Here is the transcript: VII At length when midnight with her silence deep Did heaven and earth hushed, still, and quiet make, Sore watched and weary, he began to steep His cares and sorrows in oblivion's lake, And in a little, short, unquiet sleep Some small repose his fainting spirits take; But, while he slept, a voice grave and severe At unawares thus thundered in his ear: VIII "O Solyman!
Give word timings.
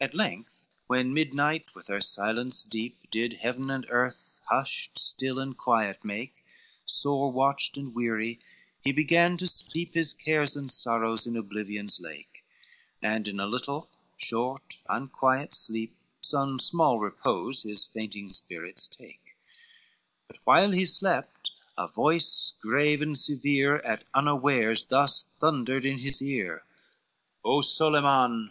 VII 0.00 0.04
At 0.04 0.14
length 0.14 0.58
when 0.86 1.14
midnight 1.14 1.74
with 1.74 1.86
her 1.86 2.02
silence 2.02 2.62
deep 2.62 3.10
Did 3.10 3.32
heaven 3.38 3.70
and 3.70 3.86
earth 3.88 4.38
hushed, 4.50 4.98
still, 4.98 5.38
and 5.38 5.56
quiet 5.56 6.04
make, 6.04 6.44
Sore 6.84 7.32
watched 7.32 7.78
and 7.78 7.94
weary, 7.94 8.38
he 8.82 8.92
began 8.92 9.38
to 9.38 9.46
steep 9.46 9.94
His 9.94 10.12
cares 10.12 10.58
and 10.58 10.70
sorrows 10.70 11.26
in 11.26 11.38
oblivion's 11.38 12.00
lake, 12.02 12.44
And 13.00 13.26
in 13.26 13.40
a 13.40 13.46
little, 13.46 13.88
short, 14.18 14.82
unquiet 14.90 15.54
sleep 15.54 15.96
Some 16.20 16.60
small 16.60 16.98
repose 16.98 17.62
his 17.62 17.82
fainting 17.82 18.32
spirits 18.32 18.86
take; 18.86 19.38
But, 20.28 20.36
while 20.44 20.72
he 20.72 20.84
slept, 20.84 21.52
a 21.78 21.88
voice 21.88 22.52
grave 22.60 23.00
and 23.00 23.16
severe 23.16 23.76
At 23.78 24.04
unawares 24.12 24.84
thus 24.84 25.22
thundered 25.22 25.86
in 25.86 25.96
his 26.00 26.20
ear: 26.20 26.62
VIII 27.42 27.52
"O 27.52 27.60
Solyman! 27.62 28.38